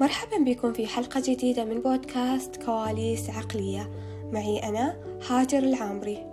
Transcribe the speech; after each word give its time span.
مرحبا 0.00 0.38
بكم 0.38 0.72
في 0.72 0.86
حلقة 0.86 1.22
جديدة 1.26 1.64
من 1.64 1.80
بودكاست 1.80 2.62
كواليس 2.62 3.30
عقلية. 3.30 3.90
معي 4.32 4.58
أنا 4.58 4.96
هاجر 5.30 5.58
العامري 5.58 6.26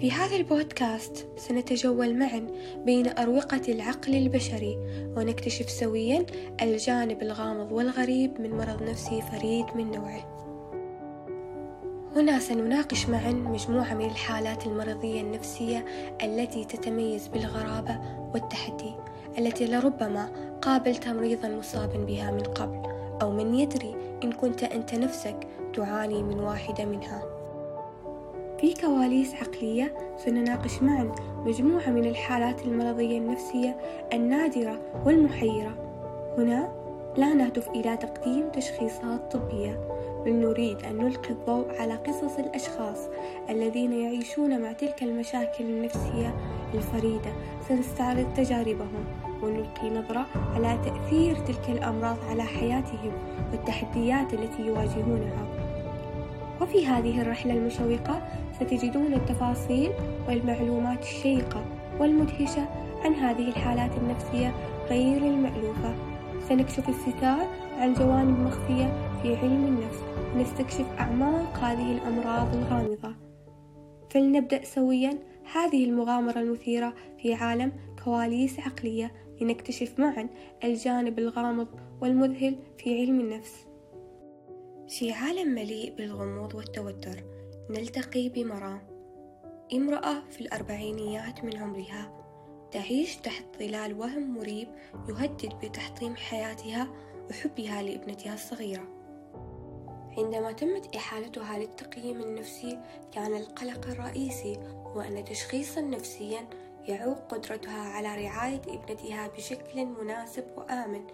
في 0.00 0.12
هذا 0.12 0.36
البودكاست 0.36 1.28
سنتجول 1.36 2.18
معا 2.18 2.46
بين 2.84 3.18
أروقة 3.18 3.60
العقل 3.68 4.14
البشري 4.14 4.76
ونكتشف 5.16 5.70
سويا 5.70 6.26
الجانب 6.62 7.22
الغامض 7.22 7.72
والغريب 7.72 8.40
من 8.40 8.56
مرض 8.56 8.82
نفسي 8.82 9.22
فريد 9.22 9.66
من 9.74 9.90
نوعه. 9.90 10.34
هنا 12.16 12.38
سنناقش 12.38 13.08
معا 13.08 13.32
مجموعة 13.32 13.94
من 13.94 14.04
الحالات 14.04 14.66
المرضية 14.66 15.20
النفسية 15.20 15.84
التي 16.22 16.64
تتميز 16.64 17.28
بالغرابة 17.28 18.00
والتحدي. 18.34 18.94
التي 19.38 19.66
لربما 19.66 20.28
قابلت 20.62 21.08
مريضا 21.08 21.48
مصابا 21.48 21.98
بها 21.98 22.30
من 22.30 22.42
قبل 22.42 22.82
أو 23.22 23.30
من 23.30 23.54
يدري 23.54 23.94
إن 24.24 24.32
كنت 24.32 24.62
أنت 24.62 24.94
نفسك 24.94 25.36
تعاني 25.74 26.22
من 26.22 26.40
واحدة 26.40 26.84
منها. 26.84 27.22
في 28.60 28.74
كواليس 28.74 29.34
عقلية 29.34 29.94
سنناقش 30.16 30.82
معا 30.82 31.12
مجموعة 31.44 31.90
من 31.90 32.04
الحالات 32.04 32.62
المرضية 32.62 33.18
النفسية 33.18 33.76
النادرة 34.12 34.80
والمحيرة. 35.04 35.74
هنا 36.38 36.72
لا 37.16 37.34
نهدف 37.34 37.68
إلى 37.68 37.96
تقديم 37.96 38.48
تشخيصات 38.50 39.32
طبية 39.36 39.80
بل 40.24 40.32
نريد 40.32 40.84
أن 40.84 40.96
نلقي 40.96 41.30
الضوء 41.30 41.80
على 41.80 41.94
قصص 41.94 42.38
الأشخاص 42.38 42.98
الذين 43.50 43.92
يعيشون 43.92 44.60
مع 44.60 44.72
تلك 44.72 45.02
المشاكل 45.02 45.64
النفسية 45.64 46.34
الفريدة 46.74 47.32
سنستعرض 47.68 48.26
تجاربهم 48.36 49.04
ونلقي 49.42 49.90
نظرة 49.90 50.26
على 50.54 50.78
تأثير 50.84 51.36
تلك 51.36 51.68
الأمراض 51.68 52.16
على 52.30 52.42
حياتهم 52.42 53.12
والتحديات 53.52 54.34
التي 54.34 54.62
يواجهونها. 54.62 55.46
وفي 56.60 56.86
هذه 56.86 57.22
الرحلة 57.22 57.54
المشوقة 57.54 58.22
ستجدون 58.60 59.14
التفاصيل 59.14 59.90
والمعلومات 60.28 61.02
الشيقة 61.02 61.64
والمدهشة 62.00 62.68
عن 63.04 63.14
هذه 63.14 63.48
الحالات 63.48 63.90
النفسية 63.96 64.54
غير 64.90 65.16
المألوفة. 65.16 65.94
سنكشف 66.48 66.88
الستار 66.88 67.46
عن 67.78 67.94
جوانب 67.94 68.38
مخفية 68.38 68.92
في 69.22 69.36
علم 69.36 69.64
النفس 69.64 69.98
ونستكشف 70.34 70.86
أعماق 70.98 71.58
هذه 71.58 71.92
الأمراض 71.92 72.54
الغامضة. 72.54 73.14
فلنبدأ 74.10 74.64
سويا 74.64 75.18
هذه 75.52 75.84
المغامرة 75.84 76.40
المثيرة 76.40 76.94
في 77.18 77.34
عالم 77.34 77.72
كواليس 78.04 78.60
عقلية 78.60 79.12
لنكتشف 79.40 80.00
معا 80.00 80.28
الجانب 80.64 81.18
الغامض 81.18 81.68
والمذهل 82.00 82.56
في 82.78 83.00
علم 83.00 83.20
النفس. 83.20 83.66
في 84.88 85.12
عالم 85.12 85.54
مليء 85.54 85.94
بالغموض 85.94 86.54
والتوتر 86.54 87.24
نلتقي 87.70 88.28
بمرام 88.28 88.80
امرأة 89.74 90.22
في 90.30 90.40
الأربعينيات 90.40 91.44
من 91.44 91.56
عمرها. 91.56 92.20
تعيش 92.70 93.16
تحت 93.16 93.44
ظلال 93.58 93.94
وهم 94.00 94.34
مريب 94.34 94.68
يهدد 95.08 95.54
بتحطيم 95.62 96.16
حياتها 96.16 96.88
وحبها 97.30 97.82
لابنتها 97.82 98.34
الصغيرة. 98.34 99.03
عندما 100.18 100.52
تمت 100.52 100.96
إحالتها 100.96 101.58
للتقييم 101.58 102.20
النفسي 102.20 102.78
كان 103.12 103.36
القلق 103.36 103.86
الرئيسي 103.86 104.58
هو 104.86 105.00
أن 105.00 105.24
تشخيصا 105.24 105.80
نفسيا 105.80 106.46
يعوق 106.84 107.18
قدرتها 107.28 107.80
على 107.80 108.26
رعاية 108.26 108.60
ابنتها 108.68 109.28
بشكل 109.28 109.86
مناسب 109.86 110.44
وآمن 110.56 111.04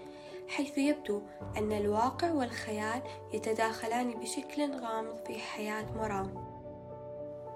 حيث 0.49 0.79
يبدو 0.79 1.23
أن 1.57 1.73
الواقع 1.73 2.33
والخيال 2.33 3.03
يتداخلان 3.35 4.11
بشكل 4.11 4.73
غامض 4.81 5.17
في 5.27 5.39
حياة 5.39 5.85
مرام. 5.97 6.51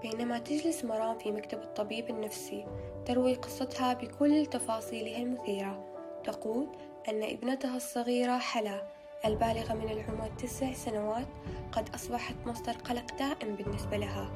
بينما 0.02 0.38
تجلس 0.38 0.84
مرام 0.84 1.18
في 1.18 1.32
مكتب 1.32 1.58
الطبيب 1.58 2.10
النفسي 2.10 2.66
تروي 3.06 3.34
قصتها 3.34 3.94
بكل 3.94 4.46
تفاصيلها 4.46 5.22
المثيرة 5.22 5.84
تقول 6.24 6.68
أن 7.08 7.22
ابنتها 7.22 7.76
الصغيرة 7.76 8.38
حلا 8.38 8.82
البالغة 9.24 9.74
من 9.74 9.90
العمر 9.90 10.30
تسع 10.38 10.72
سنوات 10.72 11.26
قد 11.72 11.88
أصبحت 11.94 12.34
مصدر 12.46 12.72
قلق 12.72 13.18
دائم 13.18 13.54
بالنسبة 13.54 13.96
لها. 13.96 14.30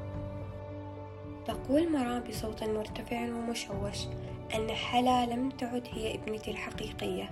تقول 1.45 1.91
مرام 1.91 2.23
بصوت 2.23 2.63
مرتفع 2.63 3.21
ومشوش 3.21 4.07
أن 4.55 4.71
حلا 4.71 5.25
لم 5.25 5.49
تعد 5.49 5.87
هي 5.91 6.15
ابنتي 6.15 6.51
الحقيقية 6.51 7.31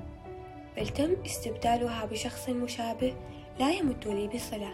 بل 0.77 0.87
تم 0.87 1.15
استبدالها 1.25 2.05
بشخص 2.05 2.49
مشابه 2.49 3.13
لا 3.59 3.71
يمت 3.71 4.07
لي 4.07 4.27
بصلة. 4.27 4.73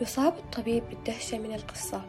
يصاب 0.00 0.34
الطبيب 0.38 0.82
بالدهشة 0.90 1.38
من 1.38 1.54
القصة 1.54 2.02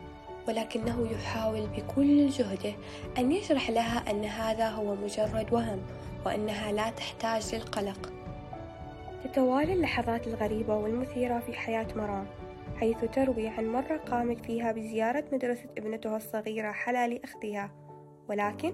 ولكنه 0.48 1.08
يحاول 1.12 1.68
بكل 1.68 2.30
جهده 2.30 2.74
أن 3.18 3.32
يشرح 3.32 3.70
لها 3.70 4.12
أن 4.12 4.26
هذا 4.26 4.70
هو 4.70 4.96
مجرد 4.96 5.54
وهم 5.54 5.82
وأنها 6.26 6.72
لا 6.72 6.90
تحتاج 6.90 7.56
للقلق. 7.56 8.19
تتوالى 9.24 9.74
اللحظات 9.74 10.28
الغريبة 10.28 10.76
والمثيرة 10.76 11.40
في 11.40 11.54
حياة 11.54 11.88
مرام 11.96 12.28
حيث 12.76 12.98
تروي 13.06 13.48
عن 13.48 13.68
مرة 13.68 13.98
قامت 13.98 14.46
فيها 14.46 14.72
بزيارة 14.72 15.26
مدرسة 15.32 15.70
ابنتها 15.78 16.18
الصغيرة 16.18 16.72
حلا 16.72 17.08
لأخذها 17.08 17.72
ولكن 18.30 18.74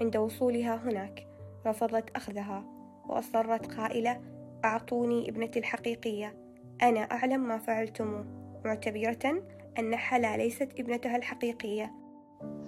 عند 0.00 0.16
وصولها 0.16 0.76
هناك 0.76 1.26
رفضت 1.66 2.10
أخذها 2.16 2.64
وأصرت 3.08 3.74
قائلة 3.74 4.20
أعطوني 4.64 5.28
ابنتي 5.28 5.58
الحقيقية 5.58 6.36
أنا 6.82 7.00
أعلم 7.00 7.48
ما 7.48 7.58
فعلتموه 7.58 8.24
معتبرة 8.64 9.42
أن 9.78 9.96
حلا 9.96 10.36
ليست 10.36 10.68
ابنتها 10.78 11.16
الحقيقية. 11.16 11.92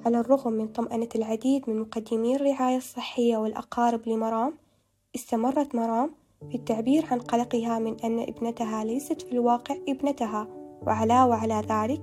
على 0.06 0.20
الرغم 0.20 0.52
من 0.52 0.68
طمأنة 0.68 1.08
العديد 1.14 1.70
من 1.70 1.80
مقدمي 1.80 2.36
الرعاية 2.36 2.76
الصحية 2.76 3.36
والأقارب 3.36 4.08
لمرام 4.08 4.54
استمرت 5.14 5.74
مرام 5.74 6.10
في 6.50 6.54
التعبير 6.54 7.04
عن 7.10 7.18
قلقها 7.18 7.78
من 7.78 7.96
أن 8.04 8.18
ابنتها 8.18 8.84
ليست 8.84 9.22
في 9.22 9.32
الواقع 9.32 9.76
ابنتها 9.88 10.48
وعلى 10.86 11.24
وعلى 11.24 11.62
ذلك 11.68 12.02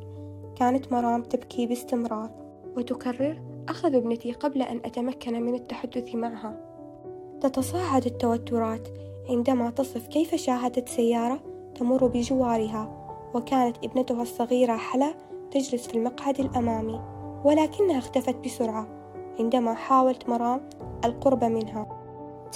كانت 0.56 0.94
مرام 0.94 1.24
تبكي 1.24 1.68
باستمرار. 1.68 2.30
وتكرر 2.78 3.42
أخذ 3.70 3.96
ابنتي 3.96 4.32
قبل 4.32 4.62
أن 4.62 4.78
أتمكن 4.78 5.44
من 5.44 5.56
التحدث 5.56 6.16
معها. 6.16 6.74
تتصاعد 7.42 8.06
التوترات 8.06 8.88
عندما 9.30 9.70
تصف 9.70 10.08
كيف 10.08 10.36
شاهدت 10.36 10.90
سيارة 10.90 11.40
تمر 11.76 12.08
بجوارها 12.08 13.08
وكانت 13.34 13.78
ابنتها 13.84 14.22
الصغيرة 14.22 14.76
حلا 14.78 15.14
تجلس 15.52 15.88
في 15.88 15.96
المقعد 15.98 16.40
الأمامي 16.40 17.02
ولكنها 17.44 17.98
اختفت 17.98 18.36
بسرعة 18.36 18.88
عندما 19.40 19.74
حاولت 19.74 20.30
مرام 20.30 20.70
القرب 21.06 21.44
منها. 21.44 22.03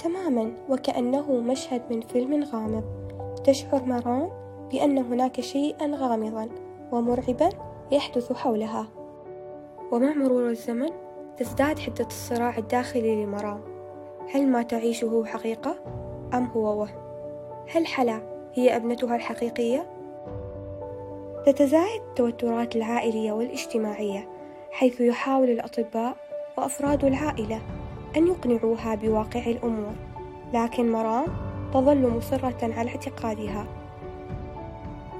تماما 0.04 0.52
وكأنه 0.70 1.32
مشهد 1.32 1.82
من 1.90 2.02
فيلم 2.02 2.44
غامض 2.44 2.84
تشعر 3.44 3.84
مرام 3.86 4.30
بأن 4.72 4.98
هناك 4.98 5.42
شيئا 5.42 5.96
غامضا 5.96 6.50
ومرعبا 6.92 7.50
يحدث 7.92 8.34
حولها 8.34 8.88
ومع 9.92 10.14
مرور 10.14 10.50
الزمن 10.50 10.90
تزداد 11.38 11.80
حدة 11.80 12.06
الصراع 12.06 12.58
الداخلي 12.58 13.26
لمرام 13.26 13.62
هل 14.34 14.48
ما 14.48 14.64
تعيشه 14.64 15.26
حقيقة 15.26 15.76
أم 16.34 16.46
هو 16.46 16.80
وهم؟ 16.80 17.08
هل 17.70 17.88
حلا 17.88 18.22
هي 18.54 18.76
ابنتها 18.76 19.16
الحقيقية؟ 19.16 19.90
تتزايد 21.46 22.02
التوترات 22.10 22.76
العائلية 22.76 23.32
والاجتماعية 23.32 24.30
حيث 24.72 25.02
يحاول 25.02 25.50
الأطباء 25.50 26.16
وأفراد 26.58 27.06
العائلة 27.06 27.62
أن 28.18 28.28
يقنعوها 28.28 28.96
بواقع 28.96 29.40
الأمور 29.40 29.94
لكن 30.54 30.92
مرام 30.92 31.26
تظل 31.74 32.10
مصرة 32.18 32.74
على 32.78 32.90
اعتقادها. 32.90 33.66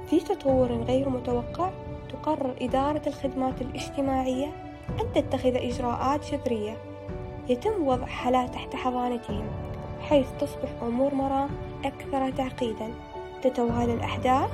في 0.06 0.20
تطور 0.20 0.72
غير 0.72 1.08
متوقع 1.08 1.70
تقرر 2.12 2.54
إدارة 2.60 3.02
الخدمات 3.06 3.62
الاجتماعية 3.62 4.46
أن 4.88 5.12
تتخذ 5.14 5.56
إجراءات 5.56 6.32
جذرية 6.32 6.76
يتم 7.48 7.86
وضع 7.86 8.06
حالات 8.06 8.54
تحت 8.54 8.74
حضانتهم 8.74 9.46
حيث 10.00 10.26
تصبح 10.40 10.68
أمور 10.82 11.14
مرام 11.14 11.48
أكثر 11.84 12.30
تعقيدا. 12.30 12.88
تتوالى 13.42 13.94
الأحداث 13.94 14.50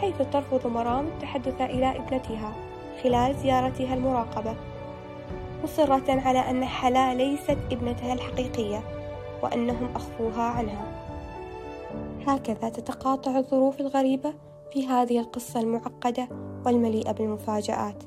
حيث 0.00 0.14
ترفض 0.32 0.66
مرام 0.66 1.06
التحدث 1.06 1.60
إلى 1.60 1.96
ابنتها 1.96 2.52
خلال 3.02 3.34
زيارتها 3.34 3.94
المراقبة. 3.94 4.54
مصرة 5.64 6.20
على 6.20 6.38
أن 6.38 6.64
حلا 6.64 7.14
ليست 7.14 7.58
ابنتها 7.72 8.12
الحقيقية 8.12 8.82
وأنهم 9.42 9.88
أخفوها 9.94 10.42
عنها 10.42 10.98
هكذا 12.26 12.68
تتقاطع 12.68 13.38
الظروف 13.38 13.80
الغريبة 13.80 14.34
في 14.72 14.86
هذه 14.86 15.20
القصة 15.20 15.60
المعقدة 15.60 16.28
والمليئة 16.66 17.12
بالمفاجآت 17.12 18.02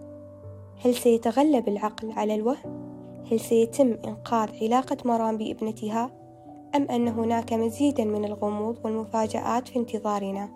هل 0.86 0.96
سيتغلب 0.96 1.68
العقل 1.68 2.12
على 2.12 2.36
الوهم؟ 2.36 2.82
هل 3.32 3.40
سيتم 3.40 3.98
إنقاذ 4.06 4.64
علاقة 4.64 4.98
مرام 5.06 5.38
بابنتها؟ 5.38 6.12
أم 6.76 6.84
أن 6.84 7.08
هناك 7.08 7.54
مزيدا 7.54 8.04
من 8.04 8.26
الغموض 8.26 8.78
والمفاجآت 8.86 9.68
في 9.68 9.80
انتظارنا؟ 9.80 10.50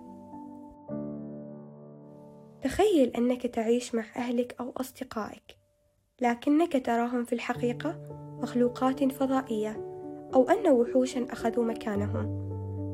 تخيل 2.62 3.10
أنك 3.18 3.48
تعيش 3.48 3.96
مع 3.96 4.06
أهلك 4.16 4.56
أو 4.60 4.74
أصدقائك 4.78 5.65
لكنك 6.22 6.86
تراهم 6.86 7.24
في 7.24 7.34
الحقيقة 7.34 7.96
مخلوقات 8.42 9.12
فضائية 9.12 9.78
أو 10.34 10.50
أن 10.50 10.72
وحوشا 10.72 11.26
أخذوا 11.32 11.66
مكانهم. 11.66 12.46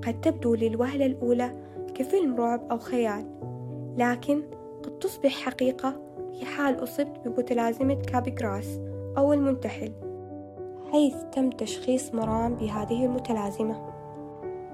قد 0.06 0.22
تبدو 0.22 0.56
للوهلة 0.56 1.06
الأولى 1.06 1.56
كفيلم 1.96 2.36
رعب 2.36 2.72
أو 2.72 2.80
خيال 2.80 3.26
لكن 3.98 4.42
قد 4.84 5.00
تصبح 5.00 5.32
حقيقة 5.32 6.02
في 6.34 6.46
حال 6.46 6.84
أصبت 6.84 7.28
بمتلازمة 7.28 7.94
كابي 7.94 8.32
جراس 8.32 8.80
أو 9.18 9.34
المنتحل 9.34 9.92
حيث 10.92 11.16
تم 11.32 11.50
تشخيص 11.50 12.14
مرام 12.14 12.56
بهذه 12.56 13.06
المتلازمة. 13.06 13.92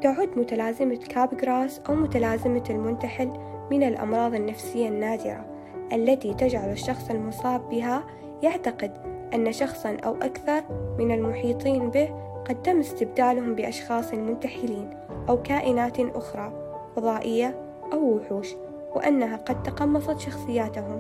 تعد 0.02 0.30
متلازمة 0.38 0.96
كاب 0.96 1.38
جراس 1.38 1.80
أو 1.80 1.96
متلازمة 1.96 2.64
المنتحل 2.70 3.34
من 3.72 3.84
الأمراض 3.84 4.34
النفسية 4.34 4.88
النادرة 4.88 5.46
التي 5.94 6.34
تجعل 6.34 6.72
الشخص 6.72 7.10
المصاب 7.10 7.70
بها 7.70 8.04
يعتقد 8.42 8.92
أن 9.34 9.52
شخصا 9.52 9.98
أو 10.06 10.16
أكثر 10.16 10.64
من 11.00 11.12
المحيطين 11.12 11.90
به 11.90 12.10
قد 12.50 12.62
تم 12.62 12.80
استبدالهم 12.80 13.56
بأشخاص 13.56 14.14
منتحلين 14.14 14.90
أو 15.30 15.42
كائنات 15.42 16.00
أخرى 16.00 16.52
فضائية 16.96 17.56
أو 17.94 18.16
وحوش 18.16 18.56
وأنها 18.96 19.38
قد 19.38 19.64
تقمصت 19.64 20.20
شخصياتهم. 20.20 21.00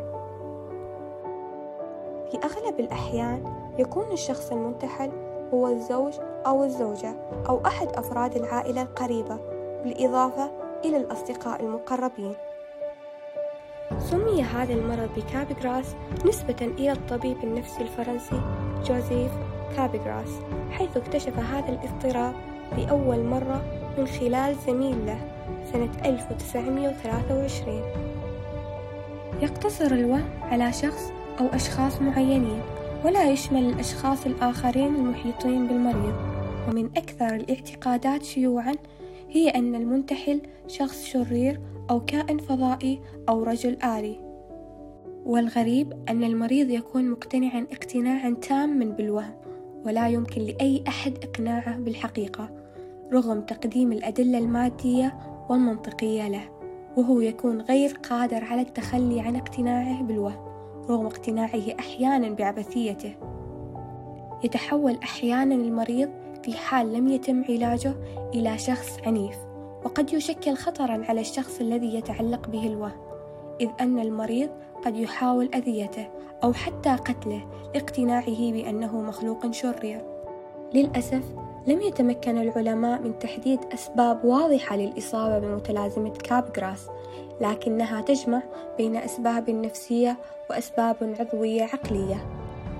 في 2.31 2.37
أغلب 2.43 2.79
الأحيان 2.79 3.43
يكون 3.77 4.11
الشخص 4.11 4.51
المنتحل 4.51 5.11
هو 5.53 5.67
الزوج 5.67 6.13
أو 6.47 6.63
الزوجة 6.63 7.15
أو 7.49 7.65
أحد 7.65 7.87
أفراد 7.87 8.35
العائلة 8.35 8.81
القريبة 8.81 9.39
بالإضافة 9.83 10.51
إلى 10.85 10.97
الأصدقاء 10.97 11.63
المقربين. 11.63 12.35
سمي 13.99 14.43
هذا 14.43 14.73
المرض 14.73 15.09
بكابيغراس 15.17 15.95
نسبة 16.25 16.55
إلى 16.61 16.91
الطبيب 16.91 17.37
النفسي 17.43 17.81
الفرنسي 17.81 18.41
جوزيف 18.85 19.31
كابيغراس 19.75 20.29
حيث 20.71 20.97
اكتشف 20.97 21.39
هذا 21.39 21.69
الاضطراب 21.69 22.33
لأول 22.77 23.23
مرة 23.23 23.61
من 23.97 24.07
خلال 24.07 24.55
زميل 24.67 25.05
له 25.05 25.19
سنة 25.73 25.91
1923 26.05 27.81
يقتصر 29.41 29.85
الوهم 29.85 30.29
على 30.41 30.73
شخص 30.73 31.11
أو 31.39 31.47
أشخاص 31.47 32.01
معينين 32.01 32.61
ولا 33.05 33.31
يشمل 33.31 33.69
الأشخاص 33.69 34.25
الآخرين 34.25 34.95
المحيطين 34.95 35.67
بالمريض. 35.67 36.15
ومن 36.67 36.89
أكثر 36.97 37.35
الاعتقادات 37.35 38.23
شيوعًا 38.23 38.73
هي 39.29 39.49
أن 39.49 39.75
المنتحل 39.75 40.41
شخص 40.67 41.05
شرير 41.05 41.59
أو 41.89 41.99
كائن 41.99 42.37
فضائي 42.37 43.01
أو 43.29 43.43
رجل 43.43 43.83
آلي 43.83 44.27
والغريب 45.25 45.93
أن 46.09 46.23
المريض 46.23 46.69
يكون 46.69 47.09
مقتنعًا 47.09 47.67
اقتناعًا 47.71 48.35
تامًا 48.41 48.85
بالوهم 48.85 49.35
ولا 49.85 50.07
يمكن 50.07 50.41
لأي 50.41 50.83
أحد 50.87 51.17
إقناعه 51.23 51.77
بالحقيقة 51.77 52.49
رغم 53.13 53.41
تقديم 53.41 53.91
الأدلة 53.91 54.37
المادية 54.37 55.19
والمنطقية 55.49 56.27
له 56.27 56.49
وهو 56.97 57.21
يكون 57.21 57.61
غير 57.61 57.97
قادر 58.09 58.43
على 58.43 58.61
التخلي 58.61 59.19
عن 59.19 59.35
اقتناعه 59.35 60.03
بالوهم 60.03 60.47
رغم 60.89 61.05
اقتناعه 61.05 61.75
أحيانا 61.79 62.29
بعبثيته. 62.29 63.13
يتحول 64.43 64.97
أحيانا 65.03 65.55
المريض 65.55 66.09
في 66.43 66.57
حال 66.57 66.93
لم 66.93 67.07
يتم 67.07 67.43
علاجه 67.49 67.93
إلى 68.33 68.57
شخص 68.57 68.99
عنيف. 69.05 69.46
وقد 69.85 70.13
يشكل 70.13 70.55
خطرا 70.55 71.05
على 71.09 71.21
الشخص 71.21 71.59
الذي 71.61 71.95
يتعلق 71.95 72.47
به 72.47 72.67
الوهم 72.67 73.07
إذ 73.61 73.69
أن 73.81 73.99
المريض 73.99 74.49
قد 74.85 74.97
يحاول 74.97 75.49
أذيته 75.55 76.07
أو 76.43 76.53
حتى 76.53 76.89
قتله 76.89 77.47
لاقتناعه 77.73 78.51
بأنه 78.51 79.01
مخلوق 79.01 79.51
شرير. 79.51 80.01
للأسف 80.73 81.23
لم 81.67 81.81
يتمكن 81.81 82.37
العلماء 82.37 83.01
من 83.01 83.19
تحديد 83.19 83.59
أسباب 83.73 84.25
واضحة 84.25 84.75
للإصابة 84.75 85.39
بمتلازمة 85.39 86.09
كابغراس 86.09 86.87
لكنها 87.41 88.01
تجمع 88.01 88.43
بين 88.77 88.95
أسباب 88.95 89.49
نفسية 89.49 90.17
وأسباب 90.49 91.15
عضوية 91.19 91.63
عقلية. 91.63 92.25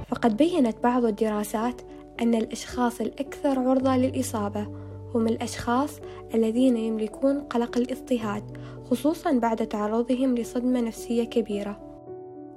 فقد 0.10 0.38
بينت 0.38 0.78
بعض 0.84 1.06
الدراسات 1.06 1.82
أن 2.22 2.36
الأشخاص 2.36 3.02
الأكثر 3.02 3.60
عرضة 3.60 3.98
للإصابة 3.98 4.68
هم 5.16 5.28
الأشخاص 5.28 6.00
الذين 6.34 6.78
يملكون 6.78 7.40
قلق 7.40 7.78
الاضطهاد 7.78 8.58
خصوصا 8.92 9.32
بعد 9.32 9.68
تعرضهم 9.68 10.36
لصدمة 10.36 10.82
نفسية 10.82 11.24
كبيرة. 11.24 11.80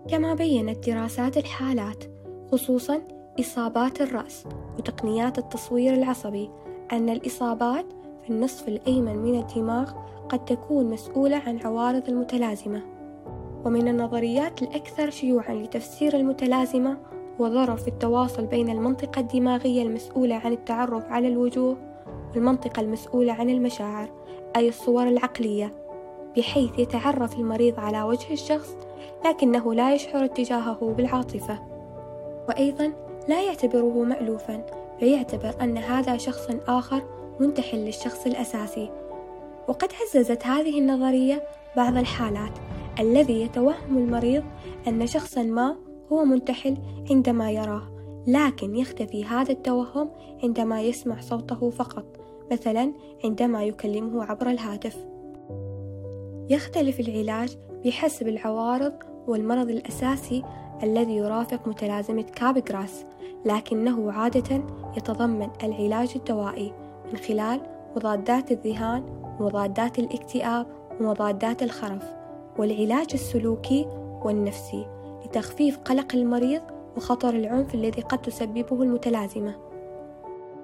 كما 0.09 0.35
بينت 0.35 0.89
دراسات 0.89 1.37
الحالات 1.37 2.05
خصوصا 2.53 3.01
إصابات 3.41 4.01
الرأس 4.01 4.45
وتقنيات 4.79 5.39
التصوير 5.39 5.95
العصبي 5.95 6.51
أن 6.93 7.09
الإصابات 7.09 7.87
في 8.23 8.31
النصف 8.31 8.69
الأيمن 8.69 9.17
من 9.17 9.39
الدماغ 9.39 9.93
قد 10.29 10.45
تكون 10.45 10.91
مسؤولة 10.91 11.37
عن 11.37 11.59
عوارض 11.65 12.09
المتلازمة. 12.09 12.83
ومن 13.65 13.89
النظريات 13.89 14.63
الأكثر 14.63 15.11
شيوعًا 15.11 15.55
لتفسير 15.55 16.17
المتلازمة 16.17 17.11
ظرف 17.49 17.83
في 17.83 17.89
التواصل 17.89 18.47
بين 18.47 18.71
المنطقة 18.71 19.21
الدماغية 19.21 19.83
المسؤولة 19.83 20.35
عن 20.35 20.53
التعرف 20.53 21.05
على 21.05 21.29
الوجوه 21.29 21.90
والمنطقة 22.35 22.81
المسؤولة 22.81 23.33
عن 23.33 23.51
المشاعر 23.51 24.11
أي 24.57 24.69
الصور 24.69 25.09
العقلية 25.09 25.75
بحيث 26.37 26.79
يتعرف 26.79 27.39
المريض 27.39 27.81
على 27.81 28.03
وجه 28.03 28.33
الشخص 28.33 28.77
لكنه 29.25 29.75
لا 29.75 29.95
يشعر 29.95 30.25
اتجاهه 30.25 30.95
بالعاطفة. 30.97 31.59
وأيضا 32.49 32.93
لا 33.29 33.43
يعتبره 33.43 34.03
مألوفا 34.03 34.67
فيعتبر 35.01 35.55
أن 35.61 35.79
هذا 35.79 36.17
شخص 36.17 36.49
آخر 36.69 37.03
منتحل 37.41 37.79
للشخص 37.79 38.27
الأساسي. 38.27 38.91
وقد 39.69 39.89
عززت 40.03 40.47
هذه 40.47 40.79
النظرية 40.79 41.43
بعض 41.77 41.97
الحالات 41.97 42.53
الذي 43.01 43.43
يتوهم 43.43 43.99
المريض 43.99 44.45
أن 44.89 45.07
شخصا 45.07 45.43
ما 45.43 45.77
هو 46.13 46.25
منتحل 46.25 46.77
عندما 47.11 47.51
يراه 47.51 47.83
لكن 48.27 48.77
يختفي 48.77 49.25
هذا 49.25 49.53
التوهم 49.53 50.11
عندما 50.43 50.83
يسمع 50.83 51.21
صوته 51.21 51.71
فقط. 51.71 52.20
مثلا 52.53 52.93
عندما 53.25 53.65
يكلمه 53.65 54.25
عبر 54.25 54.51
الهاتف. 54.51 54.97
يختلف 56.51 57.01
العلاج 57.01 57.57
بحسب 57.85 58.29
العوارض 58.29 58.93
والمرض 59.29 59.69
الأساسي 59.69 60.43
الذي 60.83 61.17
يرافق 61.17 61.69
متلازمة 61.69 62.23
كابغراس 62.23 63.05
لكنه 63.45 64.13
عادة 64.13 64.63
يتضمن 64.97 65.49
العلاج 65.65 66.13
الدوائي 66.17 66.73
من 67.13 67.17
خلال 67.17 67.61
مضادات 67.97 68.53
الذهان 68.53 69.05
ومضادات 69.41 69.99
الاكتئاب 69.99 70.67
ومضادات 71.01 71.63
الخرف 71.63 72.05
والعلاج 72.59 73.07
السلوكي 73.15 73.87
والنفسي 74.25 74.87
لتخفيف 75.25 75.79
قلق 75.79 76.15
المريض 76.15 76.63
وخطر 76.97 77.35
العنف 77.35 77.75
الذي 77.75 78.03
قد 78.03 78.23
تسببه 78.23 78.83
المتلازمة. 78.83 79.70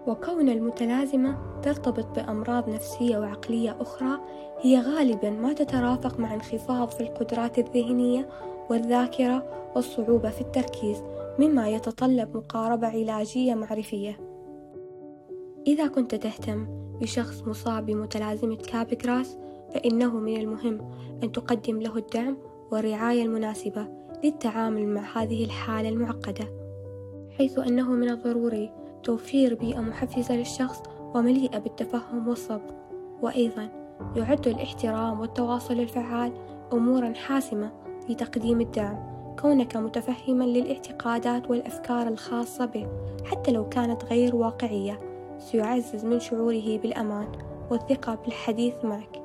وكون 0.06 0.48
المتلازمة 0.48 1.60
ترتبط 1.62 2.06
بأمراض 2.16 2.70
نفسية 2.70 3.18
وعقلية 3.18 3.76
أخرى 3.80 4.20
هي 4.60 4.80
غالبا 4.80 5.30
ما 5.30 5.52
تترافق 5.52 6.20
مع 6.20 6.34
انخفاض 6.34 6.88
في 6.88 7.00
القدرات 7.00 7.58
الذهنية 7.58 8.28
والذاكرة 8.70 9.70
والصعوبة 9.76 10.30
في 10.30 10.40
التركيز 10.40 11.02
مما 11.38 11.68
يتطلب 11.68 12.36
مقاربة 12.36 12.86
علاجية 12.86 13.54
معرفية. 13.54 14.18
إذا 15.66 15.86
كنت 15.86 16.14
تهتم 16.14 16.66
بشخص 17.00 17.42
مصاب 17.42 17.86
بمتلازمة 17.86 18.56
كابغراس 18.56 19.38
فإنه 19.74 20.18
من 20.18 20.36
المهم 20.36 20.90
أن 21.22 21.32
تقدم 21.32 21.80
له 21.80 21.96
الدعم 21.96 22.36
والرعاية 22.72 23.22
المناسبة 23.22 23.88
للتعامل 24.24 24.86
مع 24.86 25.22
هذه 25.22 25.44
الحالة 25.44 25.88
المعقدة 25.88 26.48
حيث 27.38 27.58
أنه 27.58 27.90
من 27.90 28.10
الضروري 28.10 28.85
توفير 29.06 29.54
بيئة 29.54 29.80
محفزة 29.80 30.36
للشخص 30.36 30.82
ومليئة 31.14 31.58
بالتفهم 31.58 32.28
والصبر. 32.28 32.74
وأيضا 33.22 33.68
يعد 34.16 34.48
الاحترام 34.48 35.20
والتواصل 35.20 35.80
الفعال 35.80 36.32
أمورا 36.72 37.12
حاسمة 37.12 37.72
في 38.06 38.14
تقديم 38.14 38.60
الدعم 38.60 39.16
كونك 39.40 39.76
متفهما 39.76 40.44
للاعتقادات 40.44 41.50
والأفكار 41.50 42.08
الخاصة 42.08 42.64
به 42.64 42.86
حتى 43.24 43.50
لو 43.52 43.68
كانت 43.68 44.04
غير 44.04 44.36
واقعية 44.36 44.98
سيعزز 45.38 46.04
من 46.04 46.20
شعوره 46.20 46.78
بالأمان 46.78 47.28
والثقة 47.70 48.14
بالحديث 48.14 48.74
معك. 48.84 49.22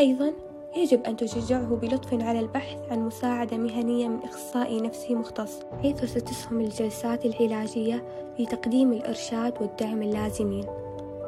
أيضا 0.00 0.32
يجب 0.76 1.04
أن 1.04 1.16
تشجعه 1.16 1.76
بلطف 1.76 2.14
على 2.14 2.40
البحث 2.40 2.78
عن 2.90 3.06
مساعدة 3.06 3.56
مهنية 3.56 4.08
من 4.08 4.22
إخصائي 4.22 4.80
نفسي 4.80 5.14
مختص 5.14 5.60
حيث 5.82 6.04
ستسهم 6.04 6.60
الجلسات 6.60 7.26
العلاجية 7.26 8.04
في 8.36 8.46
تقديم 8.46 8.92
الإرشاد 8.92 9.54
والدعم 9.60 10.02
اللازمين 10.02 10.64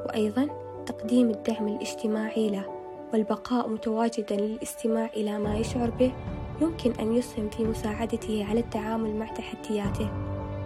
وأيضا 0.06 0.48
تقديم 0.86 1.30
الدعم 1.30 1.68
الاجتماعي 1.68 2.50
له 2.50 2.64
والبقاء 3.12 3.68
متواجدا 3.68 4.36
للاستماع 4.36 5.10
إلى 5.16 5.38
ما 5.38 5.56
يشعر 5.56 5.90
به 5.90 6.12
يمكن 6.60 6.92
أن 6.92 7.16
يسهم 7.16 7.50
في 7.50 7.64
مساعدته 7.64 8.46
على 8.50 8.60
التعامل 8.60 9.16
مع 9.16 9.26
تحدياته. 9.26 10.10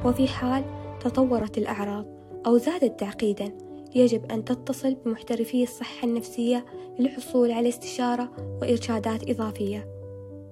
وفي 0.04 0.28
حال 0.28 0.64
تطورت 1.00 1.58
الأعراض 1.58 2.04
أو 2.46 2.56
زادت 2.58 3.00
تعقيدا 3.00 3.52
يجب 3.94 4.32
أن 4.32 4.44
تتصل 4.44 4.94
بمحترفي 4.94 5.62
الصحة 5.62 6.08
النفسية 6.08 6.64
للحصول 6.98 7.52
على 7.52 7.68
استشارة 7.68 8.30
وإرشادات 8.62 9.30
إضافية. 9.30 9.88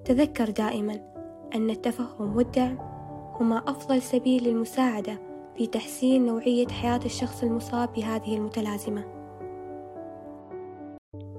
تذكر 0.04 0.50
دائما 0.50 1.00
أن 1.54 1.70
التفهم 1.70 2.36
والدعم 2.36 2.78
هما 3.40 3.58
أفضل 3.58 4.02
سبيل 4.02 4.44
للمساعدة 4.44 5.18
في 5.56 5.66
تحسين 5.66 6.26
نوعية 6.26 6.68
حياة 6.68 7.00
الشخص 7.04 7.42
المصاب 7.42 7.92
بهذه 7.92 8.36
المتلازمة. 8.36 9.04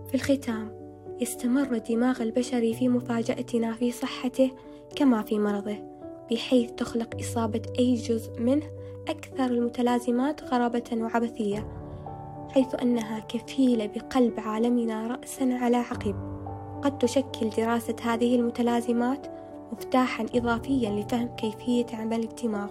في 0.08 0.16
الختام 0.16 0.82
يستمر 1.22 1.74
الدماغ 1.74 2.22
البشري 2.22 2.74
في 2.74 2.88
مفاجأتنا 2.90 3.74
في 3.74 3.92
صحته 3.92 4.52
كما 4.96 5.22
في 5.22 5.40
مرضه 5.40 5.78
بحيث 6.32 6.72
تخلق 6.72 7.16
إصابة 7.20 7.62
أي 7.80 7.94
جزء 7.94 8.40
منه 8.40 8.66
أكثر 9.08 9.46
المتلازمات 9.46 10.44
غرابة 10.44 10.90
وعبثية. 10.94 11.81
حيث 12.54 12.76
أنها 12.82 13.20
كفيلة 13.20 13.88
بقلب 13.96 14.40
عالمنا 14.40 15.08
رأسا 15.08 15.58
على 15.62 15.78
عقب. 15.78 16.16
قد 16.82 16.98
تشكل 16.98 17.50
دراسة 17.58 17.96
هذه 18.02 18.36
المتلازمات 18.36 19.28
مفتاحا 19.72 20.26
إضافيا 20.36 20.90
لفهم 20.90 21.28
كيفية 21.28 21.86
عمل 21.94 22.24
الدماغ. 22.24 22.70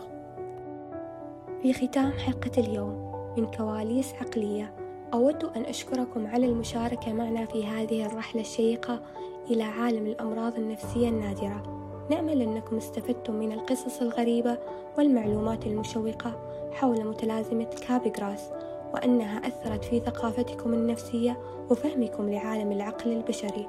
في 1.62 1.72
ختام 1.72 2.12
حلقة 2.12 2.50
اليوم 2.58 3.12
من 3.36 3.46
كواليس 3.46 4.14
عقلية 4.14 4.74
أود 5.14 5.44
أن 5.44 5.62
أشكركم 5.62 6.26
على 6.26 6.46
المشاركة 6.46 7.12
معنا 7.12 7.44
في 7.44 7.66
هذه 7.66 8.06
الرحلة 8.06 8.40
الشيقة 8.40 9.02
إلى 9.50 9.62
عالم 9.62 10.06
الأمراض 10.06 10.58
النفسية 10.58 11.08
النادرة. 11.08 11.62
نأمل 12.10 12.42
أنكم 12.42 12.76
استفدتم 12.76 13.34
من 13.34 13.52
القصص 13.52 14.02
الغريبة 14.02 14.58
والمعلومات 14.98 15.66
المشوقة 15.66 16.32
حول 16.72 17.04
متلازمة 17.06 17.70
كابيغراس. 17.88 18.50
وأنها 18.94 19.38
أثرت 19.48 19.84
في 19.84 20.00
ثقافتكم 20.00 20.74
النفسية 20.74 21.40
وفهمكم 21.70 22.30
لعالم 22.30 22.72
العقل 22.72 23.12
البشري. 23.12 23.66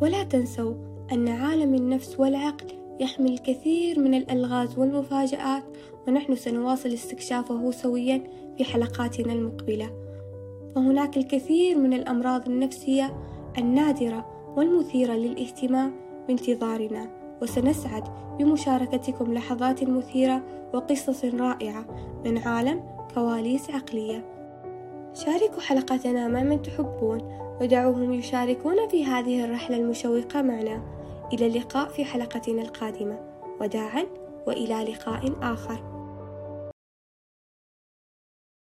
ولا 0.00 0.22
تنسوا 0.22 0.74
أن 1.12 1.28
عالم 1.28 1.74
النفس 1.74 2.20
والعقل 2.20 2.66
يحمل 3.00 3.32
الكثير 3.32 4.00
من 4.00 4.14
الألغاز 4.14 4.78
والمفاجآت 4.78 5.64
ونحن 6.08 6.34
سنواصل 6.34 6.88
استكشافه 6.88 7.70
سويا 7.70 8.24
في 8.56 8.64
حلقاتنا 8.64 9.32
المقبلة. 9.32 9.90
فهناك 10.74 11.16
الكثير 11.16 11.78
من 11.78 11.92
الأمراض 11.92 12.48
النفسية 12.48 13.16
النادرة 13.58 14.26
والمثيرة 14.56 15.12
للاهتمام 15.12 15.92
بانتظارنا 16.28 17.10
وسنسعد 17.42 18.04
بمشاركتكم 18.38 19.34
لحظات 19.34 19.84
مثيرة 19.84 20.42
وقصص 20.74 21.24
رائعة 21.24 21.86
من 22.24 22.38
عالم 22.38 22.93
كواليس 23.14 23.70
عقلية. 23.70 24.24
شاركوا 25.14 25.60
حلقتنا 25.60 26.28
مع 26.28 26.42
من 26.42 26.62
تحبون 26.62 27.38
ودعوهم 27.60 28.12
يشاركون 28.12 28.88
في 28.88 29.04
هذه 29.04 29.44
الرحلة 29.44 29.76
المشوقة 29.76 30.42
معنا. 30.42 30.82
إلى 31.32 31.46
اللقاء 31.46 31.88
في 31.88 32.04
حلقتنا 32.04 32.62
القادمة. 32.62 33.20
وداعا 33.60 34.04
وإلى 34.46 34.92
لقاء 34.92 35.32
آخر. 35.42 35.93